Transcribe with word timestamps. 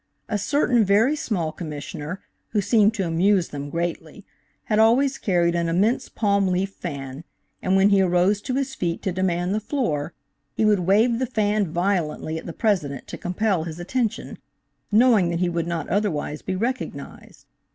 A 0.27 0.39
certain 0.39 0.83
very 0.83 1.15
small 1.15 1.51
Commissioner, 1.51 2.21
who 2.53 2.59
seemed 2.59 2.91
to 2.95 3.05
amuse 3.05 3.49
them 3.49 3.69
greatly, 3.69 4.25
had 4.63 4.79
always 4.79 5.19
carried 5.19 5.53
an 5.53 5.69
immense 5.69 6.09
palm 6.09 6.47
leaf 6.47 6.71
fan, 6.71 7.23
and 7.61 7.75
when 7.75 7.89
he 7.89 8.01
arose 8.01 8.41
to 8.41 8.55
his 8.55 8.73
feet 8.73 9.03
to 9.03 9.11
demand 9.11 9.53
the 9.53 9.59
floor, 9.59 10.15
he 10.55 10.65
would 10.65 10.79
wave 10.79 11.19
the 11.19 11.27
fan 11.27 11.67
violently 11.71 12.39
at 12.39 12.47
the 12.47 12.51
president 12.51 13.05
to 13.09 13.17
compel 13.19 13.65
his 13.65 13.79
attention, 13.79 14.39
knowing 14.91 15.29
that 15.29 15.37
he 15.39 15.49
would 15.49 15.67
not 15.67 15.87
otherwise 15.89 16.41
be 16.41 16.55
recognized. 16.55 17.45